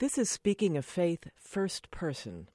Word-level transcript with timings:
This 0.00 0.16
is 0.16 0.30
Speaking 0.30 0.76
of 0.76 0.84
Faith 0.84 1.26
First 1.34 1.90
Person. 1.90 2.46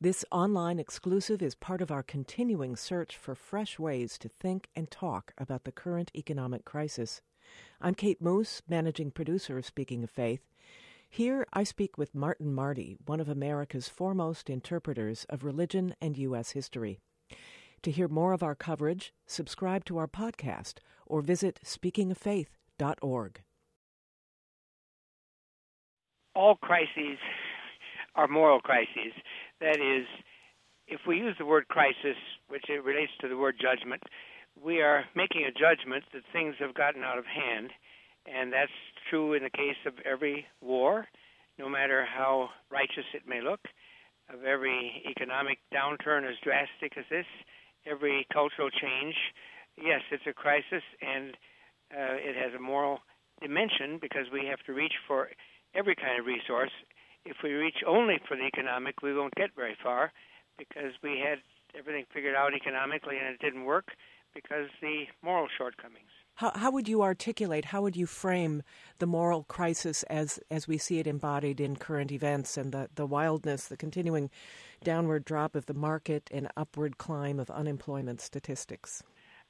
This 0.00 0.24
online 0.32 0.80
exclusive 0.80 1.40
is 1.40 1.54
part 1.54 1.80
of 1.80 1.92
our 1.92 2.02
continuing 2.02 2.74
search 2.74 3.16
for 3.16 3.36
fresh 3.36 3.78
ways 3.78 4.18
to 4.18 4.28
think 4.28 4.68
and 4.74 4.90
talk 4.90 5.32
about 5.38 5.62
the 5.62 5.70
current 5.70 6.10
economic 6.12 6.64
crisis. 6.64 7.20
I'm 7.80 7.94
Kate 7.94 8.20
Moos, 8.20 8.62
managing 8.68 9.12
producer 9.12 9.56
of 9.56 9.64
Speaking 9.64 10.02
of 10.02 10.10
Faith. 10.10 10.40
Here 11.08 11.46
I 11.52 11.62
speak 11.62 11.96
with 11.96 12.16
Martin 12.16 12.52
Marty, 12.52 12.96
one 13.06 13.20
of 13.20 13.28
America's 13.28 13.88
foremost 13.88 14.50
interpreters 14.50 15.24
of 15.28 15.44
religion 15.44 15.94
and 16.00 16.18
U.S. 16.18 16.50
history. 16.50 16.98
To 17.82 17.92
hear 17.92 18.08
more 18.08 18.32
of 18.32 18.42
our 18.42 18.56
coverage, 18.56 19.14
subscribe 19.24 19.84
to 19.84 19.98
our 19.98 20.08
podcast 20.08 20.78
or 21.06 21.22
visit 21.22 21.60
speakingoffaith.org 21.64 23.42
all 26.38 26.54
crises 26.54 27.18
are 28.14 28.28
moral 28.28 28.60
crises. 28.60 29.12
That 29.60 29.80
is, 29.80 30.06
if 30.86 31.00
we 31.04 31.16
use 31.18 31.34
the 31.36 31.44
word 31.44 31.66
crisis, 31.66 32.16
which 32.46 32.62
it 32.68 32.84
relates 32.84 33.10
to 33.20 33.28
the 33.28 33.36
word 33.36 33.56
judgment, 33.60 34.00
we 34.62 34.80
are 34.80 35.04
making 35.16 35.42
a 35.42 35.50
judgment 35.50 36.04
that 36.12 36.22
things 36.32 36.54
have 36.60 36.74
gotten 36.74 37.02
out 37.02 37.18
of 37.18 37.24
hand, 37.26 37.70
and 38.24 38.52
that's 38.52 38.70
true 39.10 39.34
in 39.34 39.42
the 39.42 39.50
case 39.50 39.82
of 39.84 39.94
every 40.04 40.46
war, 40.60 41.08
no 41.58 41.68
matter 41.68 42.06
how 42.06 42.50
righteous 42.70 43.06
it 43.14 43.26
may 43.26 43.40
look, 43.40 43.60
of 44.32 44.44
every 44.44 45.02
economic 45.10 45.58
downturn 45.74 46.22
as 46.22 46.36
drastic 46.44 46.96
as 46.96 47.04
this, 47.10 47.26
every 47.84 48.24
cultural 48.32 48.70
change. 48.70 49.16
Yes, 49.76 50.02
it's 50.12 50.26
a 50.28 50.32
crisis, 50.32 50.86
and 51.02 51.34
uh, 51.90 52.14
it 52.14 52.36
has 52.36 52.54
a 52.54 52.62
moral 52.62 53.00
dimension 53.42 53.98
because 54.00 54.26
we 54.32 54.46
have 54.46 54.60
to 54.66 54.72
reach 54.72 54.94
for 55.08 55.30
every 55.78 55.94
kind 55.94 56.18
of 56.18 56.26
resource. 56.26 56.72
If 57.24 57.36
we 57.42 57.52
reach 57.52 57.78
only 57.86 58.18
for 58.26 58.36
the 58.36 58.44
economic, 58.44 59.02
we 59.02 59.14
won't 59.14 59.34
get 59.34 59.50
very 59.54 59.76
far 59.82 60.12
because 60.58 60.92
we 61.02 61.22
had 61.24 61.38
everything 61.78 62.04
figured 62.12 62.34
out 62.34 62.54
economically 62.54 63.16
and 63.18 63.34
it 63.34 63.40
didn't 63.40 63.64
work 63.64 63.88
because 64.34 64.68
the 64.80 65.04
moral 65.22 65.46
shortcomings. 65.56 66.10
How, 66.34 66.52
how 66.54 66.70
would 66.70 66.88
you 66.88 67.02
articulate, 67.02 67.66
how 67.66 67.82
would 67.82 67.96
you 67.96 68.06
frame 68.06 68.62
the 68.98 69.06
moral 69.06 69.42
crisis 69.44 70.04
as, 70.04 70.38
as 70.50 70.68
we 70.68 70.78
see 70.78 71.00
it 71.00 71.06
embodied 71.06 71.60
in 71.60 71.76
current 71.76 72.12
events 72.12 72.56
and 72.56 72.72
the, 72.72 72.88
the 72.94 73.06
wildness, 73.06 73.66
the 73.66 73.76
continuing 73.76 74.30
downward 74.84 75.24
drop 75.24 75.56
of 75.56 75.66
the 75.66 75.74
market 75.74 76.30
and 76.32 76.48
upward 76.56 76.96
climb 76.98 77.40
of 77.40 77.50
unemployment 77.50 78.20
statistics? 78.20 79.02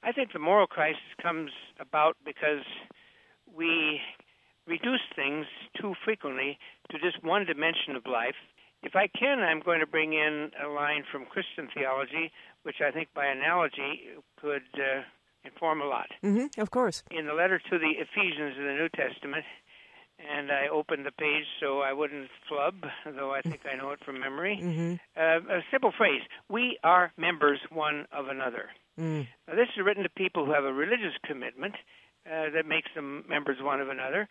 I 0.02 0.12
think 0.12 0.32
the 0.32 0.38
moral 0.38 0.66
crisis 0.66 1.02
comes 1.20 1.50
about 1.78 2.16
because 2.24 2.64
we 3.54 4.00
reduce 4.68 5.00
things 5.16 5.46
too 5.80 5.94
frequently 6.04 6.58
to 6.90 6.98
just 6.98 7.22
one 7.24 7.46
dimension 7.46 7.96
of 7.96 8.06
life. 8.06 8.36
If 8.82 8.94
I 8.94 9.08
can, 9.08 9.40
I'm 9.40 9.60
going 9.60 9.80
to 9.80 9.86
bring 9.86 10.12
in 10.12 10.50
a 10.62 10.68
line 10.68 11.02
from 11.10 11.26
Christian 11.26 11.68
theology, 11.74 12.30
which 12.62 12.76
I 12.80 12.92
think 12.92 13.08
by 13.14 13.26
analogy 13.26 14.02
could 14.40 14.68
uh, 14.76 15.02
inform 15.44 15.80
a 15.80 15.86
lot. 15.86 16.06
Mm-hmm, 16.22 16.60
of 16.60 16.70
course. 16.70 17.02
In 17.10 17.26
the 17.26 17.34
letter 17.34 17.58
to 17.58 17.78
the 17.78 17.92
Ephesians 17.98 18.54
in 18.56 18.64
the 18.64 18.74
New 18.74 18.88
Testament, 18.90 19.44
and 20.18 20.50
I 20.50 20.68
opened 20.68 21.06
the 21.06 21.12
page 21.12 21.44
so 21.60 21.80
I 21.80 21.92
wouldn't 21.92 22.28
flub, 22.48 22.74
though 23.16 23.32
I 23.32 23.40
think 23.40 23.60
I 23.70 23.76
know 23.76 23.90
it 23.90 24.00
from 24.04 24.20
memory. 24.20 24.60
Mm-hmm. 24.62 24.94
Uh, 25.16 25.56
a 25.56 25.60
simple 25.70 25.92
phrase 25.96 26.22
We 26.48 26.78
are 26.84 27.12
members 27.16 27.60
one 27.70 28.06
of 28.12 28.28
another. 28.28 28.70
Mm. 28.98 29.28
Now, 29.46 29.54
this 29.54 29.68
is 29.76 29.84
written 29.84 30.02
to 30.02 30.08
people 30.10 30.44
who 30.44 30.52
have 30.52 30.64
a 30.64 30.72
religious 30.72 31.14
commitment 31.24 31.74
uh, 32.26 32.50
that 32.52 32.66
makes 32.66 32.88
them 32.94 33.24
members 33.28 33.58
one 33.62 33.80
of 33.80 33.88
another. 33.88 34.28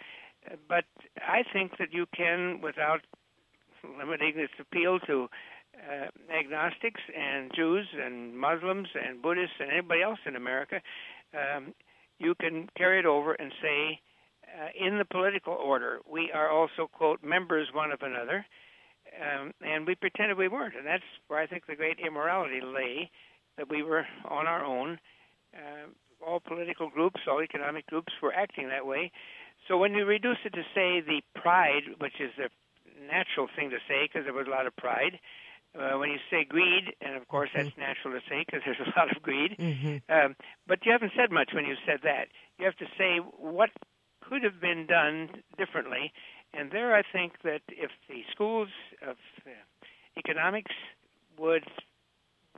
But 0.67 0.85
I 1.17 1.43
think 1.51 1.77
that 1.79 1.93
you 1.93 2.05
can, 2.15 2.61
without 2.61 3.01
limiting 3.97 4.33
its 4.35 4.53
appeal 4.59 4.99
to 4.99 5.27
uh, 5.75 6.07
agnostics 6.33 7.01
and 7.17 7.51
Jews 7.55 7.87
and 8.03 8.37
Muslims 8.37 8.87
and 8.95 9.21
Buddhists 9.21 9.55
and 9.59 9.71
anybody 9.71 10.01
else 10.01 10.19
in 10.25 10.35
America, 10.35 10.81
um, 11.33 11.73
you 12.19 12.33
can 12.35 12.69
carry 12.77 12.99
it 12.99 13.05
over 13.05 13.33
and 13.33 13.51
say, 13.61 13.99
uh, 14.47 14.69
in 14.79 14.97
the 14.97 15.05
political 15.05 15.53
order, 15.53 15.99
we 16.09 16.31
are 16.33 16.49
also, 16.49 16.89
quote, 16.91 17.21
members 17.23 17.67
one 17.73 17.91
of 17.91 18.01
another, 18.01 18.45
um, 19.21 19.51
and 19.61 19.85
we 19.85 19.95
pretended 19.95 20.37
we 20.37 20.47
weren't. 20.47 20.75
And 20.75 20.85
that's 20.85 21.03
where 21.27 21.39
I 21.39 21.47
think 21.47 21.65
the 21.67 21.75
great 21.75 21.99
immorality 21.99 22.61
lay, 22.61 23.11
that 23.57 23.69
we 23.69 23.83
were 23.83 24.05
on 24.25 24.47
our 24.47 24.63
own. 24.63 24.99
Uh, 25.53 25.89
all 26.25 26.39
political 26.39 26.89
groups, 26.89 27.21
all 27.27 27.41
economic 27.43 27.85
groups 27.87 28.13
were 28.21 28.33
acting 28.33 28.69
that 28.69 28.85
way. 28.85 29.11
So 29.67 29.77
when 29.77 29.93
you 29.93 30.05
reduce 30.05 30.37
it 30.45 30.53
to 30.53 30.63
say 30.73 31.01
the 31.01 31.21
pride, 31.35 31.83
which 31.99 32.19
is 32.19 32.31
a 32.39 32.49
natural 33.05 33.47
thing 33.55 33.69
to 33.71 33.77
say 33.87 34.07
because 34.07 34.25
there 34.25 34.33
was 34.33 34.47
a 34.47 34.49
lot 34.49 34.67
of 34.67 34.75
pride, 34.75 35.19
uh, 35.77 35.97
when 35.97 36.09
you 36.09 36.17
say 36.31 36.45
greed, 36.45 36.95
and 37.01 37.15
of 37.15 37.27
course 37.27 37.49
that's 37.53 37.69
mm-hmm. 37.69 37.81
natural 37.81 38.13
to 38.13 38.21
say 38.29 38.43
because 38.45 38.61
there's 38.65 38.79
a 38.79 38.89
lot 38.99 39.15
of 39.15 39.21
greed, 39.21 39.55
mm-hmm. 39.59 39.97
um, 40.09 40.35
but 40.67 40.79
you 40.85 40.91
haven't 40.91 41.11
said 41.15 41.31
much 41.31 41.51
when 41.53 41.65
you 41.65 41.75
said 41.85 41.99
that. 42.03 42.27
You 42.57 42.65
have 42.65 42.77
to 42.77 42.87
say 42.97 43.17
what 43.37 43.69
could 44.21 44.43
have 44.43 44.59
been 44.59 44.87
done 44.87 45.29
differently, 45.57 46.11
and 46.53 46.71
there 46.71 46.95
I 46.95 47.03
think 47.03 47.33
that 47.43 47.61
if 47.67 47.91
the 48.09 48.23
schools 48.31 48.69
of 49.01 49.17
uh, 49.45 49.49
economics 50.17 50.71
would 51.37 51.65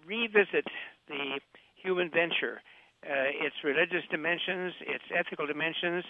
revisit 0.06 0.66
the 1.08 1.40
human 1.76 2.10
venture 2.10 2.62
uh, 3.04 3.32
its 3.32 3.56
religious 3.64 4.04
dimensions, 4.12 4.74
its 4.82 5.04
ethical 5.16 5.48
dimensions, 5.48 6.04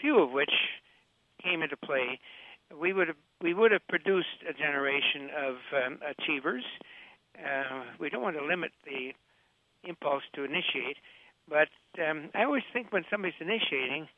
few 0.00 0.20
of 0.22 0.30
which 0.30 0.52
came 1.42 1.62
into 1.62 1.76
play, 1.76 2.18
we 2.78 2.92
would 2.92 3.08
have 3.08 3.16
we 3.42 3.54
would 3.54 3.70
have 3.70 3.86
produced 3.88 4.42
a 4.48 4.52
generation 4.52 5.28
of 5.36 5.54
um, 5.76 5.98
achievers. 6.08 6.64
Uh, 7.36 7.84
we 8.00 8.08
don't 8.08 8.22
want 8.22 8.36
to 8.36 8.44
limit 8.44 8.72
the 8.84 9.12
impulse 9.88 10.22
to 10.34 10.42
initiate, 10.42 10.96
but 11.48 11.68
um, 12.00 12.30
I 12.34 12.44
always 12.44 12.62
think 12.72 12.92
when 12.92 13.04
somebody's 13.10 13.36
initiating, 13.40 14.08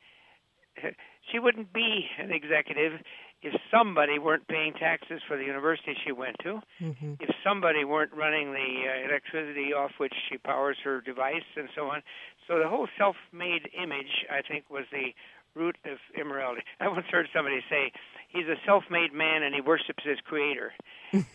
she 1.31 1.39
wouldn't 1.39 1.73
be 1.73 2.05
an 2.17 2.31
executive 2.31 2.93
if 3.41 3.53
somebody 3.71 4.19
weren't 4.19 4.47
paying 4.47 4.73
taxes 4.73 5.21
for 5.27 5.37
the 5.37 5.43
university 5.43 5.95
she 6.05 6.11
went 6.11 6.35
to, 6.43 6.59
mm-hmm. 6.81 7.13
if 7.19 7.29
somebody 7.43 7.85
weren't 7.85 8.11
running 8.13 8.51
the 8.51 8.83
uh, 8.83 9.09
electricity 9.09 9.71
off 9.73 9.91
which 9.97 10.13
she 10.29 10.37
powers 10.37 10.77
her 10.83 10.99
device, 11.01 11.47
and 11.55 11.69
so 11.75 11.87
on. 11.87 12.01
So 12.47 12.59
the 12.59 12.67
whole 12.67 12.87
self-made 12.97 13.69
image, 13.81 14.25
I 14.29 14.41
think, 14.41 14.65
was 14.69 14.83
the 14.91 15.13
root 15.59 15.77
of 15.85 15.97
immorality. 16.19 16.61
I 16.79 16.87
once 16.87 17.05
heard 17.11 17.27
somebody 17.33 17.61
say, 17.69 17.91
"He's 18.29 18.47
a 18.47 18.55
self-made 18.65 19.13
man 19.13 19.43
and 19.43 19.53
he 19.53 19.61
worships 19.61 20.03
his 20.03 20.17
creator," 20.23 20.73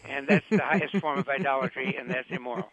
and 0.08 0.26
that's 0.26 0.46
the 0.50 0.58
highest 0.58 0.96
form 1.00 1.18
of 1.18 1.28
idolatry, 1.28 1.96
and 1.98 2.10
that's 2.10 2.28
immoral. 2.30 2.70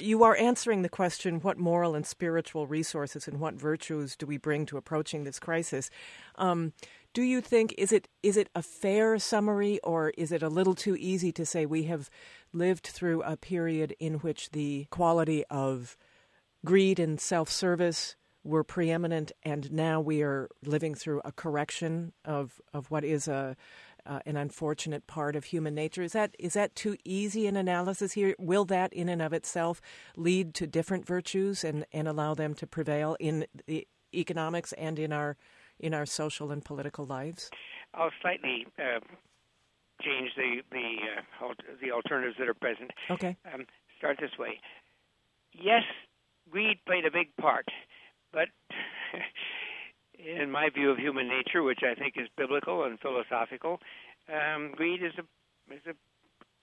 You 0.00 0.22
are 0.22 0.36
answering 0.36 0.82
the 0.82 0.88
question 0.88 1.40
what 1.40 1.58
moral 1.58 1.96
and 1.96 2.06
spiritual 2.06 2.68
resources 2.68 3.26
and 3.26 3.40
what 3.40 3.54
virtues 3.54 4.14
do 4.14 4.26
we 4.26 4.36
bring 4.36 4.64
to 4.66 4.76
approaching 4.76 5.24
this 5.24 5.40
crisis? 5.40 5.90
Um, 6.36 6.72
do 7.12 7.22
you 7.22 7.40
think 7.40 7.74
is 7.76 7.90
it 7.90 8.06
is 8.22 8.36
it 8.36 8.48
a 8.54 8.62
fair 8.62 9.18
summary 9.18 9.80
or 9.82 10.10
is 10.10 10.30
it 10.30 10.42
a 10.42 10.48
little 10.48 10.76
too 10.76 10.94
easy 10.96 11.32
to 11.32 11.44
say 11.44 11.66
we 11.66 11.84
have 11.84 12.10
lived 12.52 12.86
through 12.86 13.22
a 13.22 13.36
period 13.36 13.96
in 13.98 14.14
which 14.14 14.50
the 14.50 14.86
quality 14.90 15.44
of 15.50 15.96
greed 16.64 17.00
and 17.00 17.20
self-service 17.20 18.14
were 18.48 18.64
preeminent 18.64 19.30
and 19.42 19.70
now 19.70 20.00
we 20.00 20.22
are 20.22 20.48
living 20.64 20.94
through 20.94 21.20
a 21.24 21.32
correction 21.32 22.12
of 22.24 22.60
of 22.72 22.90
what 22.90 23.04
is 23.04 23.28
a 23.28 23.56
uh, 24.06 24.20
an 24.24 24.36
unfortunate 24.36 25.06
part 25.06 25.36
of 25.36 25.44
human 25.44 25.74
nature. 25.74 26.02
Is 26.02 26.12
that 26.12 26.34
is 26.38 26.54
that 26.54 26.74
too 26.74 26.96
easy 27.04 27.46
an 27.46 27.56
analysis 27.56 28.12
here? 28.12 28.34
Will 28.38 28.64
that, 28.66 28.92
in 28.92 29.08
and 29.08 29.20
of 29.20 29.32
itself, 29.32 29.80
lead 30.16 30.54
to 30.54 30.66
different 30.66 31.06
virtues 31.06 31.62
and, 31.62 31.84
and 31.92 32.08
allow 32.08 32.34
them 32.34 32.54
to 32.54 32.66
prevail 32.66 33.16
in 33.20 33.46
the 33.66 33.86
economics 34.14 34.72
and 34.72 34.98
in 34.98 35.12
our 35.12 35.36
in 35.78 35.92
our 35.92 36.06
social 36.06 36.50
and 36.50 36.64
political 36.64 37.04
lives? 37.04 37.50
I'll 37.94 38.10
slightly 38.22 38.66
uh, 38.78 39.00
change 40.02 40.30
the 40.36 40.62
the 40.70 40.96
uh, 41.44 41.52
the 41.82 41.92
alternatives 41.92 42.36
that 42.38 42.48
are 42.48 42.54
present. 42.54 42.90
Okay. 43.10 43.36
Um, 43.52 43.66
start 43.98 44.16
this 44.20 44.38
way. 44.38 44.58
Yes, 45.52 45.82
greed 46.50 46.78
played 46.86 47.04
a 47.04 47.10
big 47.10 47.34
part, 47.36 47.66
but 48.32 48.48
in 50.18 50.50
my 50.50 50.68
view 50.74 50.90
of 50.90 50.98
human 50.98 51.28
nature, 51.28 51.62
which 51.62 51.80
I 51.82 51.94
think 51.94 52.14
is 52.16 52.28
biblical 52.36 52.84
and 52.84 52.98
philosophical, 53.00 53.78
um, 54.28 54.72
greed 54.76 55.02
is 55.02 55.12
a 55.18 55.74
is 55.74 55.82
a 55.86 55.94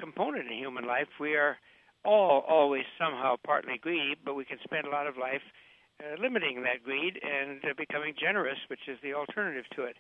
component 0.02 0.52
in 0.52 0.58
human 0.58 0.86
life. 0.86 1.08
We 1.20 1.36
are 1.36 1.58
all 2.04 2.44
always 2.48 2.84
somehow 3.00 3.36
partly 3.46 3.78
greedy, 3.82 4.16
but 4.24 4.36
we 4.36 4.46
can 4.46 4.58
spend 4.64 4.86
a 4.86 4.90
lot 4.90 5.08
of 5.08 5.18
life 5.18 5.42
uh, 6.00 6.22
limiting 6.22 6.62
that 6.64 6.84
greed 6.84 7.18
and 7.24 7.64
uh, 7.64 7.74
becoming 7.78 8.14
generous, 8.20 8.60
which 8.70 8.88
is 8.88 8.98
the 9.02 9.14
alternative 9.14 9.66
to 9.76 9.84
it. 9.84 9.96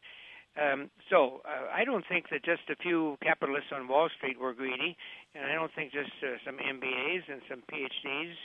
Um, 0.56 0.90
so 1.10 1.42
uh, 1.44 1.68
I 1.74 1.84
don't 1.84 2.06
think 2.08 2.30
that 2.32 2.46
just 2.46 2.64
a 2.72 2.80
few 2.80 3.18
capitalists 3.22 3.72
on 3.76 3.88
Wall 3.88 4.08
Street 4.16 4.40
were 4.40 4.54
greedy, 4.54 4.96
and 5.36 5.46
I 5.46 5.54
don't 5.54 5.72
think 5.76 5.92
just 5.92 6.12
uh, 6.24 6.40
some 6.46 6.56
MBAs 6.56 7.24
and 7.28 7.42
some 7.50 7.64
PhDs 7.68 8.36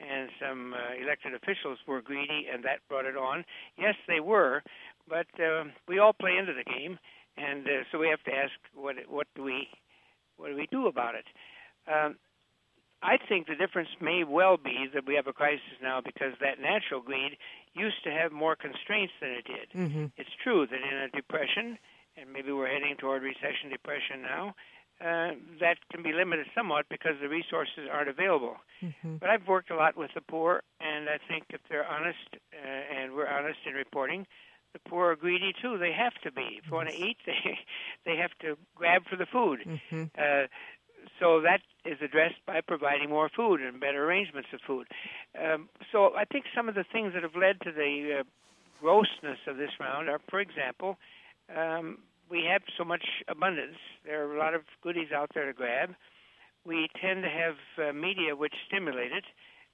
and 0.00 0.28
some 0.40 0.74
uh, 0.74 1.02
elected 1.02 1.34
officials 1.34 1.78
were 1.86 2.02
greedy, 2.02 2.46
and 2.52 2.64
that 2.64 2.80
brought 2.88 3.06
it 3.06 3.16
on. 3.16 3.44
Yes, 3.78 3.94
they 4.08 4.20
were, 4.20 4.62
but 5.08 5.26
uh, 5.40 5.64
we 5.88 5.98
all 5.98 6.12
play 6.12 6.36
into 6.36 6.52
the 6.52 6.64
game, 6.64 6.98
and 7.36 7.66
uh, 7.66 7.84
so 7.90 7.98
we 7.98 8.08
have 8.08 8.22
to 8.24 8.32
ask 8.32 8.52
what 8.74 8.96
what 9.08 9.26
do 9.34 9.42
we 9.42 9.68
what 10.36 10.48
do 10.48 10.56
we 10.56 10.68
do 10.70 10.86
about 10.86 11.14
it? 11.14 11.26
Um, 11.86 12.16
I 13.02 13.18
think 13.28 13.46
the 13.46 13.54
difference 13.54 13.90
may 14.00 14.24
well 14.24 14.56
be 14.56 14.88
that 14.94 15.06
we 15.06 15.14
have 15.14 15.26
a 15.26 15.32
crisis 15.32 15.76
now 15.82 16.00
because 16.00 16.32
that 16.40 16.58
natural 16.58 17.02
greed 17.02 17.36
used 17.74 18.02
to 18.04 18.10
have 18.10 18.32
more 18.32 18.56
constraints 18.56 19.12
than 19.20 19.30
it 19.30 19.44
did. 19.44 19.68
Mm-hmm. 19.76 20.04
It's 20.16 20.30
true 20.42 20.66
that 20.66 20.80
in 20.80 20.98
a 21.04 21.08
depression, 21.10 21.76
and 22.16 22.32
maybe 22.32 22.50
we're 22.50 22.72
heading 22.72 22.96
toward 22.96 23.22
recession 23.22 23.68
depression 23.70 24.22
now, 24.22 24.54
uh, 25.00 25.32
that 25.60 25.76
can 25.90 26.02
be 26.02 26.12
limited 26.12 26.46
somewhat 26.54 26.86
because 26.88 27.12
the 27.20 27.28
resources 27.28 27.88
aren't 27.90 28.08
available. 28.08 28.56
Mm-hmm. 28.82 29.16
But 29.16 29.30
I've 29.30 29.46
worked 29.48 29.70
a 29.70 29.76
lot 29.76 29.96
with 29.96 30.10
the 30.14 30.20
poor, 30.20 30.62
and 30.80 31.08
I 31.08 31.18
think 31.28 31.44
if 31.50 31.60
they're 31.68 31.86
honest, 31.86 32.18
uh, 32.52 32.66
and 32.96 33.12
we're 33.14 33.28
honest 33.28 33.58
in 33.66 33.74
reporting, 33.74 34.26
the 34.72 34.78
poor 34.88 35.12
are 35.12 35.16
greedy 35.16 35.52
too. 35.60 35.78
They 35.78 35.92
have 35.92 36.14
to 36.22 36.32
be. 36.32 36.58
If 36.58 36.66
you 36.66 36.74
want 36.74 36.90
to 36.90 36.96
eat, 36.96 37.16
they 37.26 37.58
they 38.04 38.16
have 38.16 38.30
to 38.40 38.56
grab 38.74 39.02
for 39.08 39.16
the 39.16 39.26
food. 39.26 39.60
Mm-hmm. 39.66 40.04
Uh, 40.18 40.46
so 41.20 41.40
that 41.42 41.60
is 41.84 41.98
addressed 42.02 42.44
by 42.46 42.60
providing 42.60 43.10
more 43.10 43.28
food 43.28 43.60
and 43.60 43.78
better 43.78 44.04
arrangements 44.04 44.48
of 44.52 44.60
food. 44.66 44.86
Um, 45.38 45.68
so 45.92 46.14
I 46.16 46.24
think 46.24 46.46
some 46.54 46.68
of 46.68 46.74
the 46.74 46.84
things 46.84 47.12
that 47.14 47.22
have 47.22 47.36
led 47.36 47.60
to 47.62 47.72
the 47.72 48.20
uh, 48.20 48.22
grossness 48.80 49.38
of 49.46 49.56
this 49.56 49.70
round 49.78 50.08
are, 50.08 50.20
for 50.30 50.40
example, 50.40 50.98
um, 51.54 51.98
we 52.30 52.44
have 52.50 52.62
so 52.76 52.84
much 52.84 53.04
abundance. 53.28 53.76
There 54.04 54.26
are 54.26 54.34
a 54.34 54.38
lot 54.38 54.54
of 54.54 54.62
goodies 54.82 55.12
out 55.14 55.30
there 55.34 55.46
to 55.46 55.52
grab. 55.52 55.94
We 56.64 56.88
tend 57.00 57.22
to 57.22 57.28
have 57.28 57.56
uh, 57.78 57.92
media 57.92 58.36
which 58.36 58.54
stimulate 58.66 59.12
it. 59.12 59.24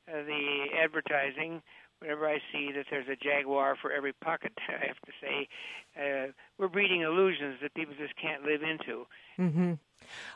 Uh, 0.08 0.24
the 0.24 0.66
advertising, 0.82 1.62
whenever 2.00 2.28
I 2.28 2.38
see 2.52 2.72
that 2.74 2.86
there's 2.90 3.06
a 3.08 3.16
jaguar 3.16 3.76
for 3.80 3.92
every 3.92 4.12
pocket, 4.12 4.52
I 4.68 4.86
have 4.86 5.00
to 5.06 5.12
say, 5.20 5.48
uh, 5.96 6.32
we're 6.58 6.68
breeding 6.68 7.02
illusions 7.02 7.58
that 7.62 7.74
people 7.74 7.94
just 7.96 8.14
can't 8.16 8.42
live 8.42 8.62
into. 8.62 9.06
Mm-hmm. 9.38 9.74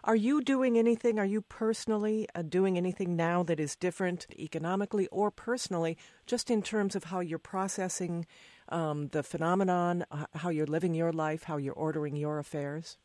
Are 0.04 0.16
you 0.16 0.42
doing 0.42 0.78
anything? 0.78 1.18
Are 1.18 1.24
you 1.24 1.40
personally 1.40 2.28
uh, 2.34 2.42
doing 2.42 2.76
anything 2.76 3.16
now 3.16 3.42
that 3.44 3.58
is 3.58 3.74
different 3.74 4.26
economically 4.38 5.08
or 5.08 5.30
personally, 5.30 5.96
just 6.26 6.50
in 6.50 6.62
terms 6.62 6.94
of 6.94 7.04
how 7.04 7.20
you're 7.20 7.38
processing 7.38 8.26
um, 8.68 9.08
the 9.08 9.22
phenomenon, 9.22 10.04
uh, 10.10 10.26
how 10.34 10.48
you're 10.48 10.66
living 10.66 10.94
your 10.94 11.12
life, 11.12 11.44
how 11.44 11.56
you're 11.56 11.74
ordering 11.74 12.16
your 12.16 12.38
affairs? 12.38 12.98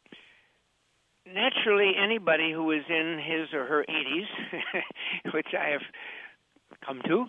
Naturally, 1.26 1.94
anybody 2.02 2.52
who 2.52 2.72
is 2.72 2.84
in 2.90 3.20
his 3.24 3.54
or 3.54 3.66
her 3.66 3.86
80s, 3.88 5.34
which 5.34 5.48
I 5.54 5.70
have 5.70 5.82
come 6.86 7.02
to, 7.08 7.26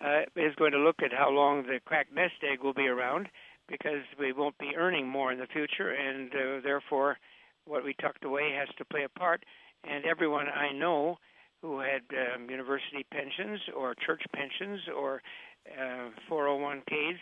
uh, 0.00 0.22
is 0.36 0.54
going 0.56 0.72
to 0.72 0.78
look 0.78 1.02
at 1.04 1.12
how 1.12 1.30
long 1.30 1.62
the 1.62 1.78
cracked 1.84 2.12
nest 2.12 2.34
egg 2.42 2.64
will 2.64 2.74
be 2.74 2.88
around 2.88 3.28
because 3.68 4.02
we 4.18 4.32
won't 4.32 4.58
be 4.58 4.72
earning 4.76 5.08
more 5.08 5.32
in 5.32 5.38
the 5.38 5.46
future, 5.46 5.90
and 5.90 6.32
uh, 6.34 6.60
therefore 6.62 7.16
what 7.64 7.84
we 7.84 7.94
tucked 8.00 8.24
away 8.24 8.52
has 8.58 8.68
to 8.76 8.84
play 8.84 9.04
a 9.04 9.18
part. 9.18 9.44
And 9.84 10.04
everyone 10.04 10.46
I 10.48 10.72
know 10.72 11.18
who 11.62 11.80
had 11.80 12.02
um, 12.12 12.50
university 12.50 13.06
pensions 13.10 13.60
or 13.74 13.94
church 13.94 14.22
pensions 14.34 14.80
or 14.94 15.22
uh, 15.78 16.10
401ks 16.30 17.18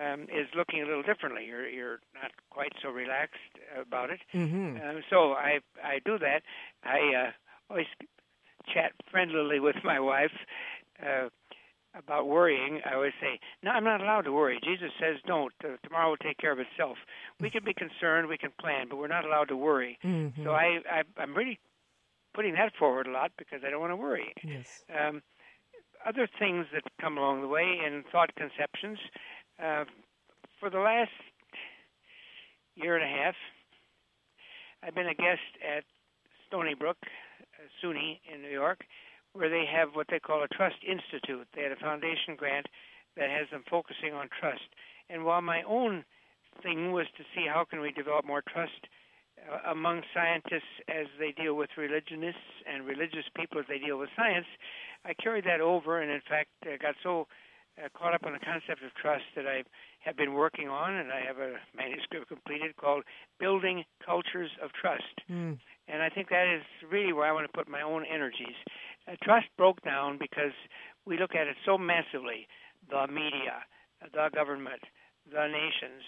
um, 0.00 0.22
is 0.22 0.48
looking 0.54 0.82
a 0.82 0.86
little 0.86 1.02
differently. 1.02 1.44
You're 1.46 1.68
you're 1.68 2.00
not 2.14 2.32
quite 2.50 2.72
so 2.82 2.90
relaxed 2.90 3.58
about 3.80 4.10
it. 4.10 4.20
Mm-hmm. 4.34 4.76
Um, 4.76 5.02
so 5.10 5.32
I 5.32 5.60
I 5.82 6.00
do 6.04 6.18
that. 6.18 6.42
I 6.84 7.26
uh, 7.26 7.30
always 7.70 7.86
chat 8.72 8.92
friendlily 9.12 9.60
with 9.60 9.76
my 9.84 10.00
wife. 10.00 10.32
Uh, 11.02 11.28
about 11.98 12.28
worrying, 12.28 12.82
I 12.84 12.94
always 12.94 13.14
say, 13.22 13.40
"No, 13.62 13.70
I'm 13.70 13.84
not 13.84 14.02
allowed 14.02 14.22
to 14.22 14.32
worry. 14.32 14.60
Jesus 14.62 14.90
says 15.00 15.16
don't. 15.26 15.52
Uh, 15.64 15.76
tomorrow 15.82 16.10
will 16.10 16.18
take 16.18 16.36
care 16.36 16.52
of 16.52 16.58
itself. 16.58 16.98
We 17.40 17.48
can 17.48 17.64
be 17.64 17.72
concerned, 17.72 18.28
we 18.28 18.36
can 18.36 18.50
plan, 18.60 18.88
but 18.90 18.96
we're 18.98 19.06
not 19.08 19.24
allowed 19.24 19.48
to 19.48 19.56
worry." 19.56 19.98
Mm-hmm. 20.04 20.44
So 20.44 20.50
I, 20.50 20.80
I, 20.90 21.02
I'm 21.16 21.34
really 21.34 21.58
putting 22.34 22.52
that 22.54 22.72
forward 22.78 23.06
a 23.06 23.10
lot 23.10 23.32
because 23.38 23.62
I 23.66 23.70
don't 23.70 23.80
want 23.80 23.92
to 23.92 23.96
worry. 23.96 24.34
Yes. 24.44 24.84
Um, 24.94 25.22
other 26.06 26.28
things 26.38 26.66
that 26.72 26.82
come 27.00 27.18
along 27.18 27.40
the 27.40 27.48
way 27.48 27.80
in 27.84 28.04
thought 28.12 28.34
conceptions. 28.36 28.98
Uh, 29.62 29.84
for 30.60 30.68
the 30.68 30.78
last 30.78 31.10
year 32.74 32.96
and 32.96 33.04
a 33.04 33.08
half, 33.08 33.34
I've 34.82 34.94
been 34.94 35.08
a 35.08 35.14
guest 35.14 35.40
at 35.64 35.84
Stony 36.46 36.74
Brook, 36.74 36.98
uh, 37.02 37.64
SUNY 37.80 38.20
in 38.32 38.42
New 38.42 38.50
York, 38.50 38.84
where 39.32 39.48
they 39.48 39.64
have 39.64 39.94
what 39.94 40.06
they 40.10 40.18
call 40.18 40.42
a 40.42 40.48
trust 40.48 40.76
institute. 40.86 41.46
They 41.54 41.62
had 41.62 41.72
a 41.72 41.76
foundation 41.76 42.36
grant 42.36 42.66
that 43.16 43.30
has 43.30 43.48
them 43.50 43.64
focusing 43.70 44.12
on 44.12 44.28
trust. 44.38 44.68
And 45.08 45.24
while 45.24 45.40
my 45.40 45.62
own 45.62 46.04
thing 46.62 46.92
was 46.92 47.06
to 47.16 47.24
see 47.34 47.46
how 47.48 47.64
can 47.64 47.80
we 47.80 47.92
develop 47.92 48.26
more 48.26 48.42
trust 48.42 48.84
uh, 49.40 49.70
among 49.70 50.02
scientists 50.12 50.84
as 50.88 51.06
they 51.18 51.32
deal 51.32 51.54
with 51.54 51.70
religionists 51.78 52.60
and 52.68 52.86
religious 52.86 53.24
people 53.34 53.58
as 53.58 53.66
they 53.68 53.78
deal 53.78 53.98
with 53.98 54.10
science, 54.16 54.46
I 55.04 55.14
carried 55.14 55.44
that 55.44 55.60
over 55.60 56.00
and 56.00 56.10
in 56.10 56.20
fact 56.28 56.50
uh, 56.62 56.76
got 56.80 56.94
so 57.02 57.26
uh, 57.82 57.88
caught 57.96 58.14
up 58.14 58.24
on 58.24 58.32
the 58.32 58.38
concept 58.38 58.82
of 58.82 58.94
trust 58.94 59.24
that 59.34 59.46
I 59.46 59.62
have 60.00 60.16
been 60.16 60.34
working 60.34 60.68
on, 60.68 60.94
and 60.94 61.12
I 61.12 61.20
have 61.20 61.38
a 61.38 61.54
manuscript 61.76 62.28
completed 62.28 62.76
called 62.76 63.04
"Building 63.38 63.84
Cultures 64.04 64.50
of 64.62 64.72
Trust." 64.72 65.20
Mm. 65.30 65.58
And 65.88 66.02
I 66.02 66.08
think 66.08 66.28
that 66.30 66.46
is 66.48 66.64
really 66.90 67.12
where 67.12 67.26
I 67.26 67.32
want 67.32 67.46
to 67.46 67.56
put 67.56 67.68
my 67.68 67.82
own 67.82 68.04
energies. 68.04 68.56
Uh, 69.06 69.16
trust 69.22 69.46
broke 69.56 69.82
down 69.82 70.18
because 70.18 70.54
we 71.04 71.18
look 71.18 71.34
at 71.34 71.46
it 71.46 71.56
so 71.64 71.76
massively: 71.78 72.48
the 72.90 73.06
media, 73.06 73.62
the 74.12 74.30
government, 74.34 74.82
the 75.30 75.46
nations, 75.46 76.02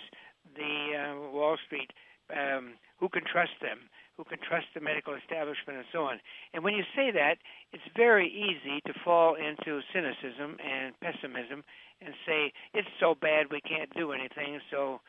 the 0.57 0.75
uh, 0.97 1.31
Wall 1.31 1.57
Street. 1.67 1.91
Um, 2.29 2.75
who 2.99 3.09
can 3.09 3.23
trust 3.25 3.57
them? 3.63 3.89
Who 4.19 4.25
can 4.25 4.43
trust 4.43 4.67
the 4.75 4.83
medical 4.83 5.15
establishment, 5.15 5.79
and 5.79 5.87
so 5.95 6.11
on? 6.11 6.19
And 6.53 6.65
when 6.65 6.75
you 6.75 6.83
say 6.95 7.13
that, 7.15 7.39
it's 7.73 7.87
very 7.97 8.27
easy 8.27 8.83
to 8.85 8.93
fall 9.05 9.37
into 9.39 9.79
cynicism 9.95 10.59
and 10.59 10.93
pessimism 10.99 11.63
and 12.03 12.15
say 12.27 12.53
it's 12.75 12.91
so 12.99 13.15
bad 13.15 13.47
we 13.51 13.61
can't 13.61 13.89
do 13.95 14.11
anything. 14.11 14.59
So, 14.73 15.01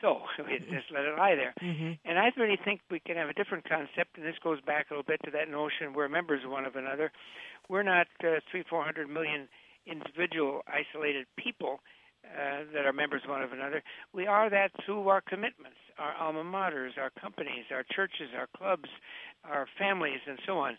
so 0.00 0.22
we 0.46 0.58
just 0.58 0.94
let 0.94 1.04
it 1.04 1.18
lie 1.18 1.34
there. 1.34 1.54
Mm-hmm. 1.60 1.98
And 2.04 2.18
I 2.18 2.30
really 2.36 2.58
think 2.64 2.80
we 2.88 3.00
can 3.00 3.16
have 3.16 3.28
a 3.28 3.34
different 3.34 3.68
concept, 3.68 4.14
and 4.16 4.24
this 4.24 4.38
goes 4.42 4.60
back 4.62 4.86
a 4.90 4.94
little 4.94 5.06
bit 5.06 5.18
to 5.24 5.32
that 5.32 5.50
notion 5.50 5.92
we're 5.92 6.08
members 6.08 6.44
of 6.44 6.50
one 6.50 6.64
of 6.64 6.76
another. 6.76 7.10
We're 7.68 7.82
not 7.82 8.06
uh, 8.22 8.38
three, 8.50 8.62
four 8.70 8.84
hundred 8.84 9.10
million 9.10 9.48
individual 9.86 10.62
isolated 10.70 11.26
people 11.36 11.80
uh, 12.24 12.64
that 12.72 12.86
are 12.86 12.92
members 12.92 13.22
one 13.26 13.42
of 13.42 13.52
another. 13.52 13.82
We 14.12 14.26
are 14.26 14.48
that 14.50 14.70
through 14.84 15.08
our 15.08 15.20
commitments, 15.20 15.76
our 15.98 16.14
alma 16.14 16.44
maters, 16.44 16.98
our 16.98 17.10
companies, 17.20 17.64
our 17.70 17.84
churches, 17.94 18.30
our 18.36 18.48
clubs, 18.56 18.88
our 19.44 19.66
families, 19.78 20.20
and 20.26 20.38
so 20.46 20.58
on. 20.58 20.76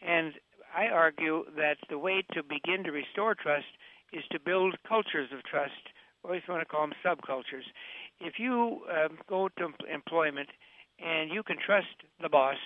And 0.00 0.32
I 0.76 0.86
argue 0.86 1.44
that 1.56 1.76
the 1.88 1.98
way 1.98 2.24
to 2.32 2.42
begin 2.42 2.84
to 2.84 2.92
restore 2.92 3.34
trust 3.34 3.66
is 4.12 4.24
to 4.32 4.40
build 4.40 4.76
cultures 4.88 5.28
of 5.32 5.42
trust, 5.44 5.72
or 6.22 6.34
if 6.34 6.44
you 6.46 6.54
want 6.54 6.66
to 6.66 6.72
call 6.72 6.86
them 6.86 6.94
subcultures. 7.04 7.66
If 8.20 8.34
you 8.38 8.80
um, 8.90 9.18
go 9.28 9.48
to 9.58 9.68
employment 9.92 10.48
and 10.98 11.30
you 11.30 11.42
can 11.42 11.56
trust 11.64 11.86
the 12.22 12.28
boss 12.28 12.56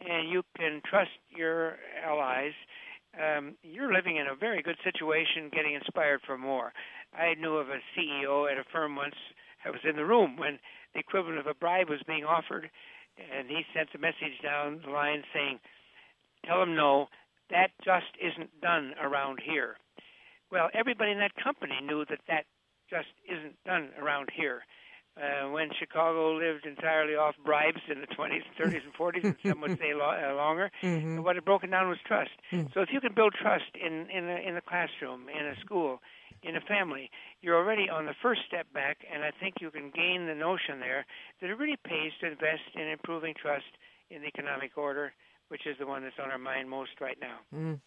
and 0.00 0.28
you 0.30 0.42
can 0.56 0.80
trust 0.88 1.10
your 1.28 1.76
allies, 2.04 2.52
um, 3.18 3.56
you're 3.62 3.92
living 3.92 4.16
in 4.16 4.26
a 4.26 4.34
very 4.34 4.62
good 4.62 4.76
situation, 4.84 5.50
getting 5.52 5.74
inspired 5.74 6.20
for 6.26 6.38
more. 6.38 6.72
I 7.12 7.34
knew 7.34 7.56
of 7.56 7.68
a 7.68 7.80
CEO 7.96 8.50
at 8.50 8.58
a 8.58 8.64
firm 8.72 8.96
once. 8.96 9.16
I 9.64 9.70
was 9.70 9.80
in 9.88 9.96
the 9.96 10.04
room 10.04 10.36
when 10.36 10.58
the 10.94 11.00
equivalent 11.00 11.38
of 11.38 11.46
a 11.46 11.54
bribe 11.54 11.88
was 11.88 12.00
being 12.06 12.24
offered, 12.24 12.70
and 13.18 13.48
he 13.48 13.62
sent 13.74 13.88
a 13.94 13.98
message 13.98 14.38
down 14.42 14.80
the 14.84 14.90
line 14.90 15.24
saying, 15.34 15.58
"Tell 16.46 16.62
him 16.62 16.76
no. 16.76 17.08
That 17.50 17.70
just 17.84 18.16
isn't 18.20 18.60
done 18.60 18.94
around 19.00 19.40
here." 19.40 19.78
Well, 20.50 20.70
everybody 20.72 21.10
in 21.10 21.18
that 21.18 21.34
company 21.42 21.80
knew 21.82 22.04
that 22.06 22.20
that 22.28 22.46
just 22.88 23.12
isn't 23.28 23.56
done 23.64 23.90
around 23.98 24.30
here. 24.32 24.64
Uh, 25.18 25.50
when 25.50 25.68
Chicago 25.78 26.32
lived 26.36 26.64
entirely 26.64 27.14
off 27.16 27.34
bribes 27.44 27.80
in 27.90 28.00
the 28.00 28.06
20s, 28.06 28.42
30s, 28.56 28.84
and 28.84 28.94
40s, 28.94 29.24
and 29.24 29.36
some 29.44 29.60
would 29.60 29.76
say 29.78 29.92
lo- 29.92 30.14
uh, 30.14 30.34
longer, 30.36 30.70
Mm-hmm. 30.82 31.22
what 31.24 31.34
had 31.34 31.44
broken 31.44 31.70
down 31.70 31.88
was 31.88 31.98
trust. 32.06 32.30
Mm. 32.52 32.72
So 32.72 32.80
if 32.82 32.90
you 32.92 33.00
can 33.00 33.14
build 33.14 33.34
trust 33.34 33.72
in 33.74 34.06
in 34.10 34.28
a, 34.28 34.36
in 34.48 34.56
a 34.56 34.60
classroom, 34.60 35.28
in 35.28 35.44
a 35.46 35.58
school, 35.60 36.00
in 36.44 36.54
a 36.54 36.60
family, 36.60 37.10
you're 37.42 37.56
already 37.56 37.88
on 37.90 38.06
the 38.06 38.14
first 38.22 38.42
step 38.46 38.72
back, 38.72 38.98
and 39.12 39.24
I 39.24 39.32
think 39.40 39.54
you 39.60 39.70
can 39.72 39.90
gain 39.90 40.26
the 40.26 40.34
notion 40.36 40.78
there 40.78 41.04
that 41.40 41.50
it 41.50 41.58
really 41.58 41.78
pays 41.84 42.12
to 42.20 42.26
invest 42.30 42.62
in 42.76 42.82
improving 42.86 43.34
trust 43.34 43.72
in 44.10 44.20
the 44.22 44.28
economic 44.28 44.78
order, 44.78 45.12
which 45.48 45.66
is 45.66 45.76
the 45.80 45.86
one 45.86 46.02
that's 46.04 46.18
on 46.22 46.30
our 46.30 46.38
mind 46.38 46.70
most 46.70 47.00
right 47.00 47.18
now. 47.20 47.38
Mm. 47.52 47.80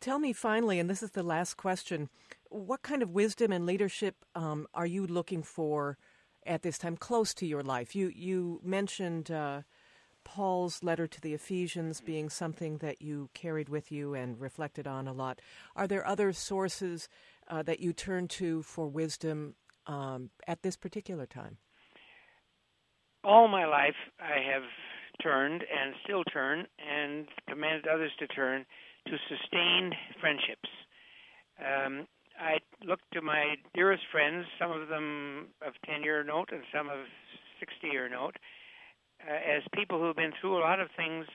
Tell 0.00 0.18
me 0.18 0.32
finally, 0.32 0.78
and 0.78 0.88
this 0.88 1.02
is 1.02 1.10
the 1.10 1.22
last 1.22 1.54
question, 1.58 2.08
what 2.48 2.82
kind 2.82 3.02
of 3.02 3.10
wisdom 3.10 3.52
and 3.52 3.66
leadership 3.66 4.24
um, 4.34 4.66
are 4.74 4.86
you 4.86 5.06
looking 5.06 5.42
for 5.42 5.98
at 6.46 6.62
this 6.62 6.78
time 6.78 6.96
close 6.96 7.34
to 7.34 7.46
your 7.46 7.62
life? 7.62 7.94
You 7.94 8.08
you 8.14 8.60
mentioned 8.62 9.30
uh, 9.30 9.62
Paul's 10.24 10.82
letter 10.82 11.06
to 11.06 11.20
the 11.20 11.34
Ephesians 11.34 12.00
being 12.00 12.28
something 12.28 12.78
that 12.78 13.02
you 13.02 13.30
carried 13.34 13.68
with 13.68 13.92
you 13.92 14.14
and 14.14 14.40
reflected 14.40 14.86
on 14.86 15.06
a 15.06 15.12
lot. 15.12 15.40
Are 15.74 15.86
there 15.86 16.06
other 16.06 16.32
sources 16.32 17.08
uh, 17.48 17.62
that 17.62 17.80
you 17.80 17.92
turn 17.92 18.28
to 18.28 18.62
for 18.62 18.88
wisdom 18.88 19.54
um, 19.86 20.30
at 20.46 20.62
this 20.62 20.76
particular 20.76 21.26
time? 21.26 21.58
all 23.26 23.48
my 23.48 23.66
life, 23.66 23.98
I 24.20 24.38
have 24.52 24.62
turned 25.22 25.62
and 25.62 25.94
still 26.04 26.22
turn 26.32 26.66
and 26.78 27.26
commanded 27.48 27.88
others 27.88 28.12
to 28.20 28.26
turn 28.28 28.64
to 29.06 29.16
sustained 29.28 29.94
friendships. 30.20 30.68
Um, 31.58 32.06
I 32.38 32.58
look 32.84 33.00
to 33.14 33.22
my 33.22 33.56
dearest 33.74 34.02
friends, 34.12 34.46
some 34.60 34.70
of 34.70 34.88
them 34.88 35.48
of 35.66 35.72
10 35.86 36.02
year 36.02 36.22
note 36.22 36.50
and 36.52 36.62
some 36.74 36.88
of 36.88 37.06
60 37.60 37.88
year 37.88 38.08
note, 38.08 38.36
uh, 39.26 39.32
as 39.32 39.62
people 39.74 39.98
who 39.98 40.06
have 40.06 40.16
been 40.16 40.32
through 40.40 40.58
a 40.58 40.60
lot 40.60 40.80
of 40.80 40.88
things 40.96 41.26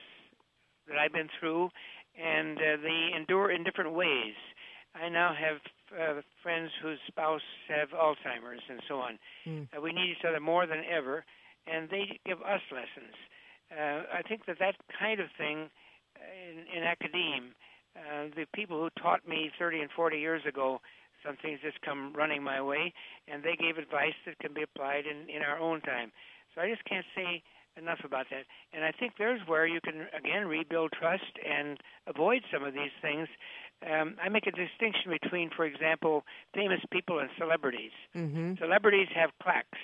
that 0.88 0.98
I've 0.98 1.12
been 1.12 1.28
through, 1.38 1.70
and 2.18 2.58
uh, 2.58 2.76
they 2.82 3.16
endure 3.16 3.50
in 3.50 3.64
different 3.64 3.92
ways. 3.92 4.34
I 4.94 5.08
now 5.08 5.34
have 5.34 5.58
uh, 5.92 6.20
friends 6.42 6.70
whose 6.82 6.98
spouse 7.06 7.42
have 7.68 7.90
Alzheimer's 7.90 8.62
and 8.68 8.80
so 8.88 8.96
on. 8.96 9.18
Mm. 9.46 9.68
Uh, 9.76 9.80
we 9.80 9.92
need 9.92 10.10
each 10.10 10.24
other 10.28 10.40
more 10.40 10.66
than 10.66 10.82
ever, 10.90 11.24
and 11.66 11.88
they 11.90 12.20
give 12.26 12.38
us 12.42 12.60
lessons. 12.70 13.14
Uh, 13.70 14.02
I 14.12 14.22
think 14.28 14.46
that 14.46 14.58
that 14.58 14.76
kind 14.98 15.20
of 15.20 15.28
thing 15.38 15.70
in, 16.20 16.78
in 16.78 16.84
academia, 16.84 17.50
uh, 17.96 18.28
the 18.34 18.46
people 18.54 18.80
who 18.80 18.90
taught 19.02 19.26
me 19.28 19.50
30 19.58 19.80
and 19.80 19.90
40 19.94 20.18
years 20.18 20.42
ago, 20.46 20.80
some 21.24 21.36
things 21.40 21.60
just 21.62 21.80
come 21.82 22.12
running 22.14 22.42
my 22.42 22.60
way, 22.60 22.92
and 23.28 23.42
they 23.42 23.56
gave 23.56 23.78
advice 23.78 24.14
that 24.26 24.38
can 24.38 24.52
be 24.54 24.62
applied 24.62 25.04
in, 25.06 25.28
in 25.34 25.42
our 25.42 25.58
own 25.58 25.80
time. 25.80 26.10
So 26.54 26.60
I 26.60 26.68
just 26.68 26.84
can't 26.84 27.06
say 27.14 27.42
enough 27.76 28.00
about 28.04 28.26
that. 28.30 28.44
And 28.72 28.84
I 28.84 28.92
think 28.92 29.14
there's 29.18 29.40
where 29.46 29.66
you 29.66 29.80
can 29.80 30.06
again 30.16 30.46
rebuild 30.46 30.92
trust 30.92 31.38
and 31.44 31.78
avoid 32.06 32.42
some 32.52 32.64
of 32.64 32.74
these 32.74 32.92
things. 33.00 33.28
Um, 33.82 34.16
I 34.22 34.28
make 34.28 34.46
a 34.46 34.52
distinction 34.52 35.10
between, 35.10 35.50
for 35.54 35.64
example, 35.64 36.24
famous 36.54 36.80
people 36.90 37.18
and 37.18 37.30
celebrities. 37.38 37.90
Mm-hmm. 38.14 38.54
Celebrities 38.60 39.08
have 39.14 39.30
claques, 39.42 39.78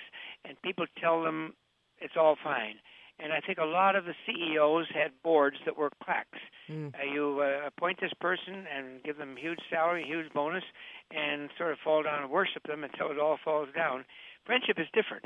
and 0.45 0.61
people 0.61 0.85
tell 1.01 1.23
them 1.23 1.53
it's 1.99 2.15
all 2.17 2.37
fine. 2.41 2.75
And 3.21 3.33
I 3.33 3.41
think 3.45 3.57
a 3.57 3.65
lot 3.65 3.95
of 3.95 4.05
the 4.05 4.13
CEOs 4.25 4.87
had 4.93 5.11
boards 5.23 5.57
that 5.65 5.77
were 5.77 5.91
claques. 6.03 6.39
Mm. 6.69 6.93
Uh, 6.95 7.13
you 7.13 7.41
uh, 7.43 7.67
appoint 7.67 7.99
this 7.99 8.13
person 8.21 8.65
and 8.73 9.03
give 9.03 9.17
them 9.17 9.35
huge 9.37 9.59
salary, 9.69 10.05
huge 10.07 10.31
bonus, 10.33 10.63
and 11.11 11.49
sort 11.57 11.71
of 11.71 11.79
fall 11.83 12.03
down 12.03 12.23
and 12.23 12.31
worship 12.31 12.63
them 12.65 12.83
until 12.83 13.11
it 13.11 13.19
all 13.19 13.37
falls 13.43 13.69
down. 13.75 14.05
Friendship 14.45 14.79
is 14.79 14.87
different. 14.93 15.25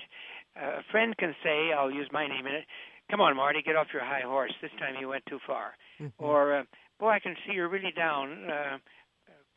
Uh, 0.60 0.80
a 0.80 0.84
friend 0.92 1.16
can 1.18 1.36
say, 1.44 1.72
I'll 1.72 1.92
use 1.92 2.10
my 2.12 2.28
name 2.28 2.48
in 2.48 2.54
it, 2.54 2.66
come 3.10 3.22
on, 3.22 3.36
Marty, 3.36 3.62
get 3.62 3.76
off 3.76 3.88
your 3.94 4.04
high 4.04 4.26
horse. 4.26 4.54
This 4.62 4.72
time 4.80 4.96
you 5.00 5.10
went 5.10 5.26
too 5.28 5.40
far. 5.46 5.76
Mm-hmm. 6.02 6.24
Or, 6.24 6.60
uh, 6.60 6.64
boy, 7.00 7.10
I 7.10 7.20
can 7.20 7.36
see 7.46 7.54
you're 7.54 7.70
really 7.70 7.94
down. 7.96 8.50
Uh, 8.50 8.78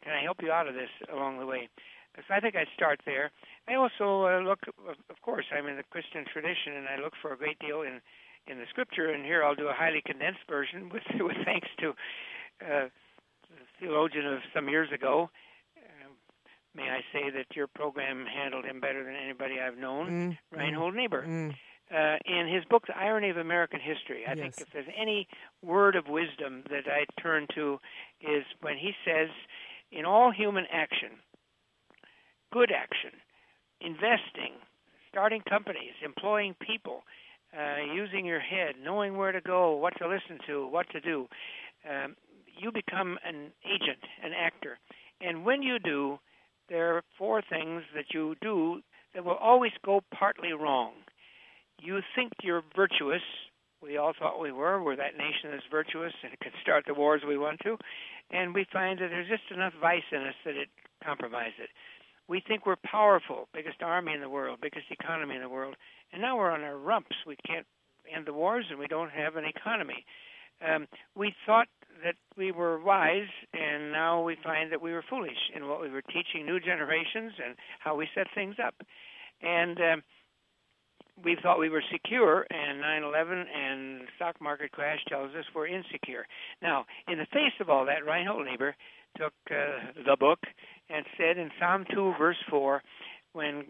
can 0.02 0.12
I 0.12 0.22
help 0.22 0.38
you 0.42 0.52
out 0.52 0.68
of 0.68 0.74
this 0.74 0.90
along 1.12 1.38
the 1.38 1.46
way? 1.46 1.68
So 2.16 2.34
I 2.34 2.40
think 2.40 2.56
I'd 2.56 2.72
start 2.74 3.00
there. 3.04 3.30
I 3.68 3.74
also 3.74 4.24
uh, 4.24 4.40
look, 4.40 4.60
of 4.88 5.20
course, 5.22 5.44
I'm 5.52 5.66
in 5.66 5.76
the 5.76 5.82
Christian 5.90 6.24
tradition, 6.32 6.72
and 6.76 6.86
I 6.88 7.02
look 7.02 7.12
for 7.20 7.32
a 7.32 7.36
great 7.36 7.58
deal 7.58 7.82
in 7.82 8.00
in 8.46 8.58
the 8.58 8.66
Scripture. 8.70 9.10
And 9.10 9.24
here 9.24 9.44
I'll 9.44 9.54
do 9.54 9.68
a 9.68 9.72
highly 9.72 10.02
condensed 10.04 10.40
version, 10.48 10.88
with, 10.88 11.02
with 11.20 11.36
thanks 11.44 11.68
to 11.80 11.90
uh, 12.64 12.86
a 12.86 12.90
theologian 13.80 14.26
of 14.26 14.40
some 14.54 14.68
years 14.68 14.88
ago, 14.92 15.30
may 16.76 16.90
I 16.90 17.00
say 17.12 17.30
that 17.30 17.56
your 17.56 17.66
program 17.66 18.26
handled 18.26 18.64
him 18.64 18.80
better 18.80 19.02
than 19.02 19.14
anybody 19.14 19.56
I've 19.58 19.78
known, 19.78 20.08
mm, 20.52 20.58
Reinhold 20.58 20.94
mm, 20.94 20.96
Niebuhr. 20.96 21.22
Mm. 21.22 21.54
Uh, 21.88 22.16
in 22.26 22.52
his 22.52 22.64
book, 22.64 22.82
The 22.86 22.98
Irony 22.98 23.30
of 23.30 23.36
American 23.36 23.80
History, 23.80 24.24
I 24.26 24.34
yes. 24.34 24.38
think 24.38 24.54
if 24.58 24.72
there's 24.72 24.94
any 25.00 25.28
word 25.62 25.94
of 25.94 26.08
wisdom 26.08 26.64
that 26.68 26.84
I 26.86 27.06
turn 27.20 27.46
to 27.54 27.78
is 28.20 28.44
when 28.60 28.76
he 28.76 28.92
says, 29.04 29.28
in 29.92 30.04
all 30.04 30.32
human 30.32 30.64
action, 30.70 31.10
good 32.52 32.72
action, 32.72 33.12
investing, 33.80 34.58
starting 35.08 35.42
companies, 35.48 35.92
employing 36.04 36.56
people, 36.60 37.04
uh, 37.56 37.92
using 37.94 38.24
your 38.24 38.40
head, 38.40 38.74
knowing 38.82 39.16
where 39.16 39.32
to 39.32 39.40
go, 39.40 39.76
what 39.76 39.94
to 39.98 40.08
listen 40.08 40.38
to, 40.46 40.66
what 40.68 40.86
to 40.90 41.00
do, 41.00 41.26
um, 41.88 42.16
you 42.58 42.72
become 42.72 43.18
an 43.24 43.52
agent, 43.64 44.02
an 44.22 44.32
actor. 44.32 44.78
And 45.20 45.44
when 45.44 45.62
you 45.62 45.78
do, 45.78 46.18
there 46.68 46.96
are 46.96 47.02
four 47.18 47.42
things 47.48 47.82
that 47.94 48.06
you 48.12 48.34
do 48.42 48.80
that 49.14 49.24
will 49.24 49.36
always 49.36 49.72
go 49.84 50.00
partly 50.12 50.52
wrong. 50.52 50.92
You 51.80 52.00
think 52.14 52.32
you're 52.42 52.62
virtuous. 52.74 53.22
We 53.82 53.96
all 53.98 54.12
thought 54.18 54.40
we 54.40 54.52
were. 54.52 54.82
We're 54.82 54.96
that 54.96 55.16
nation 55.16 55.50
that's 55.52 55.64
virtuous 55.70 56.12
and 56.22 56.32
it 56.32 56.40
can 56.40 56.52
start 56.62 56.84
the 56.86 56.94
wars 56.94 57.22
we 57.26 57.38
want 57.38 57.60
to. 57.64 57.76
And 58.30 58.54
we 58.54 58.66
find 58.72 58.98
that 58.98 59.08
there's 59.10 59.28
just 59.28 59.50
enough 59.54 59.72
vice 59.80 60.06
in 60.10 60.18
us 60.18 60.34
that 60.44 60.56
it 60.56 60.68
compromises 61.04 61.54
it. 61.60 61.70
We 62.28 62.42
think 62.46 62.66
we're 62.66 62.76
powerful, 62.76 63.48
biggest 63.54 63.82
army 63.82 64.12
in 64.12 64.20
the 64.20 64.28
world, 64.28 64.58
biggest 64.60 64.86
economy 64.90 65.36
in 65.36 65.42
the 65.42 65.48
world. 65.48 65.76
And 66.12 66.20
now 66.20 66.36
we're 66.36 66.50
on 66.50 66.62
our 66.62 66.76
rumps. 66.76 67.16
We 67.26 67.36
can't 67.46 67.66
end 68.12 68.26
the 68.26 68.32
wars 68.32 68.66
and 68.70 68.78
we 68.78 68.86
don't 68.86 69.10
have 69.10 69.36
an 69.36 69.44
economy. 69.44 70.04
Um, 70.66 70.86
we 71.14 71.34
thought 71.44 71.68
that 72.04 72.14
we 72.36 72.50
were 72.50 72.78
wise, 72.80 73.28
and 73.52 73.92
now 73.92 74.22
we 74.22 74.36
find 74.42 74.72
that 74.72 74.80
we 74.80 74.92
were 74.92 75.04
foolish 75.08 75.50
in 75.54 75.68
what 75.68 75.80
we 75.80 75.90
were 75.90 76.02
teaching 76.02 76.46
new 76.46 76.60
generations 76.60 77.32
and 77.44 77.54
how 77.78 77.94
we 77.94 78.08
set 78.14 78.26
things 78.34 78.56
up. 78.64 78.74
And 79.42 79.78
um, 79.80 80.02
we 81.22 81.36
thought 81.42 81.58
we 81.58 81.68
were 81.68 81.82
secure, 81.90 82.46
and 82.50 82.82
9/11 82.82 83.44
and 83.54 84.00
the 84.02 84.06
stock 84.16 84.40
market 84.40 84.72
crash 84.72 85.00
tells 85.08 85.34
us 85.34 85.44
we're 85.54 85.66
insecure. 85.66 86.26
Now, 86.62 86.86
in 87.08 87.18
the 87.18 87.26
face 87.32 87.54
of 87.60 87.70
all 87.70 87.86
that, 87.86 88.04
Reinhold 88.04 88.46
Niebuhr 88.46 88.74
took 89.16 89.34
uh, 89.50 90.02
the 90.06 90.16
book 90.18 90.40
and 90.90 91.04
said 91.16 91.38
in 91.38 91.50
Psalm 91.58 91.84
2, 91.92 92.14
verse 92.18 92.36
4, 92.50 92.82
when 93.32 93.64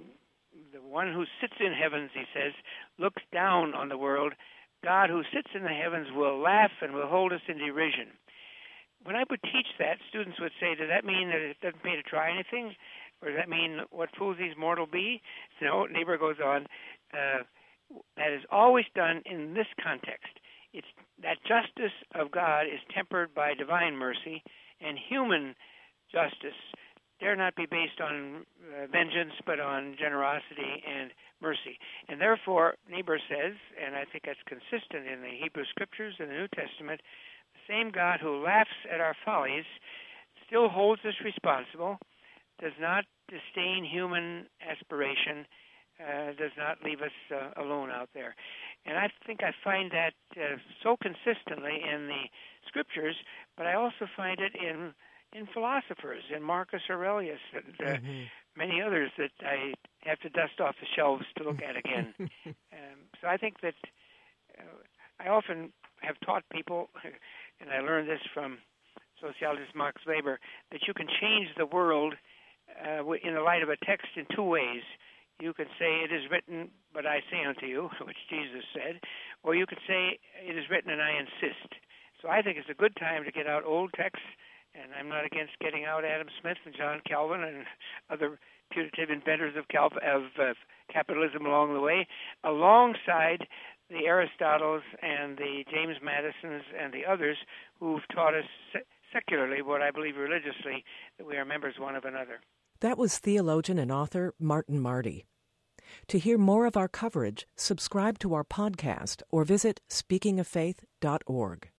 the 0.73 0.81
one 0.81 1.13
who 1.13 1.25
sits 1.41 1.55
in 1.61 1.73
heavens, 1.73 2.11
he 2.15 2.25
says, 2.35 2.53
looks 2.99 3.23
down 3.33 3.75
on 3.75 3.89
the 3.89 3.99
world 3.99 4.33
God 4.87 5.11
who 5.11 5.23
sits 5.35 5.49
in 5.55 5.63
the 5.63 5.69
heavens 5.69 6.09
will 6.15 6.39
laugh 6.39 6.71
and 6.81 6.95
will 6.95 7.09
hold 7.09 7.33
us 7.33 7.41
in 7.49 7.59
derision. 7.59 8.09
When 9.03 9.17
I 9.17 9.25
would 9.29 9.43
teach 9.43 9.67
that, 9.79 9.99
students 10.09 10.39
would 10.41 10.53
say, 10.61 10.75
Does 10.75 10.89
that 10.89 11.05
mean 11.05 11.29
that 11.29 11.41
it 11.41 11.57
doesn't 11.61 11.83
pay 11.83 11.97
to 11.97 12.03
try 12.03 12.31
anything? 12.31 12.75
Or 13.23 13.31
does 13.31 13.39
that 13.39 13.49
mean 13.49 13.81
what 13.91 14.11
fools 14.17 14.37
these 14.39 14.57
mortal 14.59 14.87
be? 14.87 15.21
No, 15.63 15.87
Niebuhr 15.87 16.19
goes 16.19 16.37
on, 16.45 16.67
uh, 17.13 17.43
that 18.17 18.33
is 18.33 18.43
always 18.51 18.85
done 18.95 19.23
in 19.27 19.55
this 19.55 19.67
context. 19.83 20.39
It's 20.73 20.87
that 21.23 21.39
justice 21.43 21.95
of 22.15 22.31
God 22.31 22.67
is 22.67 22.81
tempered 22.95 23.35
by 23.35 23.55
divine 23.55 23.97
mercy, 23.97 24.43
and 24.81 24.99
human 24.99 25.55
justice 26.13 26.59
dare 27.21 27.37
not 27.37 27.57
be 27.57 27.67
based 27.67 28.01
on 28.01 28.45
uh, 28.61 28.87
vengeance, 28.93 29.33
but 29.47 29.59
on 29.61 29.97
generosity 29.99 30.85
and 30.85 31.11
mercy. 31.41 31.79
And 32.09 32.21
therefore, 32.21 32.75
Niebuhr 32.91 33.19
says, 33.29 33.55
and 33.83 33.97
I 33.97 34.05
think 34.05 34.25
that's 34.27 34.43
consistent 34.47 35.09
in 35.09 35.23
the 35.23 35.33
Hebrew 35.41 35.65
Scriptures 35.71 36.15
and 36.19 36.29
the 36.29 36.35
New 36.35 36.49
Testament, 36.55 37.01
the 37.55 37.73
same 37.73 37.91
God 37.91 38.21
who 38.21 38.45
laughs 38.45 38.77
at 38.93 39.01
our 39.01 39.17
follies 39.25 39.65
still 40.47 40.69
holds 40.69 41.01
us 41.05 41.15
responsible, 41.25 41.99
does 42.61 42.77
not 42.81 43.05
disdain 43.29 43.85
human 43.85 44.47
aspiration, 44.61 45.47
uh, 45.99 46.33
does 46.39 46.53
not 46.57 46.79
leave 46.85 47.01
us 47.01 47.17
uh, 47.33 47.61
alone 47.61 47.91
out 47.91 48.09
there. 48.15 48.35
And 48.85 48.97
I 48.99 49.09
think 49.27 49.41
I 49.43 49.53
find 49.65 49.91
that 49.93 50.13
uh, 50.37 50.57
so 50.83 50.97
consistently 51.01 51.81
in 51.83 52.07
the 52.07 52.23
Scriptures, 52.69 53.17
but 53.57 53.67
I 53.67 53.75
also 53.75 54.07
find 54.17 54.41
it 54.41 54.53
in 54.55 54.93
in 55.33 55.47
philosophers, 55.53 56.23
in 56.35 56.43
Marcus 56.43 56.81
Aurelius, 56.89 57.41
and 57.53 57.75
uh, 57.81 57.93
mm-hmm. 57.93 58.23
many 58.57 58.81
others 58.81 59.11
that 59.19 59.33
I 59.41 59.75
have 60.09 60.19
to 60.21 60.31
dust 60.31 60.61
off 60.61 60.77
the 60.81 60.87
shelves 60.97 61.25
to 61.37 61.45
look 61.45 61.61
at 61.63 61.77
again. 61.77 62.15
um, 62.47 62.99
so 63.21 63.29
I 63.29 63.37
think 63.37 63.61
that 63.61 63.75
uh, 64.57 64.81
I 65.21 65.29
often 65.29 65.73
have 66.01 66.17
taught 66.25 66.45
people, 66.53 66.89
and 67.61 67.71
I 67.71 67.81
learned 67.81 68.09
this 68.09 68.23
from 68.33 68.59
sociologist 69.21 69.75
Max 69.75 70.01
Weber, 70.07 70.39
that 70.73 70.81
you 70.87 70.95
can 70.95 71.07
change 71.21 71.49
the 71.57 71.67
world 71.67 72.15
uh, 72.85 73.03
in 73.23 73.35
the 73.35 73.41
light 73.41 73.63
of 73.63 73.69
a 73.69 73.77
text 73.85 74.09
in 74.17 74.27
two 74.35 74.45
ways. 74.45 74.83
You 75.41 75.53
could 75.53 75.69
say, 75.79 76.01
It 76.05 76.13
is 76.13 76.31
written, 76.31 76.71
but 76.95 77.07
I 77.07 77.21
say 77.31 77.45
unto 77.47 77.67
you, 77.67 77.91
which 78.07 78.17
Jesus 78.31 78.65
said, 78.73 79.01
or 79.43 79.55
you 79.55 79.67
could 79.67 79.81
say, 79.87 80.19
It 80.47 80.57
is 80.57 80.65
written, 80.71 80.91
and 80.91 81.03
I 81.03 81.19
insist. 81.19 81.75
So 82.27 82.33
I 82.33 82.43
think 82.43 82.59
it's 82.59 82.69
a 82.69 82.75
good 82.75 82.97
time 82.97 83.23
to 83.25 83.31
get 83.31 83.47
out 83.47 83.65
old 83.65 83.93
texts 83.95 84.27
and 84.75 84.91
I'm 84.99 85.09
not 85.09 85.25
against 85.25 85.53
getting 85.61 85.85
out 85.85 86.05
Adam 86.05 86.27
Smith 86.41 86.59
and 86.65 86.75
John 86.77 87.01
Calvin 87.07 87.43
and 87.43 87.65
other 88.11 88.39
putative 88.73 89.11
inventors 89.11 89.55
of, 89.57 89.69
Cal- 89.69 89.95
of 90.03 90.23
uh, 90.39 90.55
capitalism 90.93 91.47
along 91.47 91.75
the 91.75 91.81
way, 91.81 92.07
alongside 92.43 93.47
the 93.89 94.07
Aristotles 94.09 94.83
and 95.03 95.39
the 95.39 95.65
James 95.71 95.97
Madisons 96.03 96.65
and 96.79 96.93
the 96.93 97.07
others 97.07 97.37
who've 97.79 98.03
taught 98.13 98.35
us 98.35 98.45
se- 98.73 98.83
secularly 99.13 99.63
what 99.63 99.81
I 99.81 99.93
believe 99.93 100.17
religiously 100.17 100.85
that 101.19 101.27
we 101.27 101.37
are 101.37 101.45
members 101.45 101.77
one 101.79 101.95
of 101.95 102.05
another. 102.05 102.41
That 102.81 102.99
was 102.99 103.19
theologian 103.19 103.79
and 103.79 103.93
author 103.93 104.35
Martin 104.41 104.81
Marty. 104.81 105.25
To 106.09 106.19
hear 106.19 106.37
more 106.37 106.67
of 106.67 106.77
our 106.77 106.89
coverage, 106.89 107.47
subscribe 107.55 108.19
to 108.19 108.35
our 108.35 108.43
podcast 108.43 109.23
or 109.31 109.45
visit 109.45 109.81
speakingoffaith.org. 109.89 111.69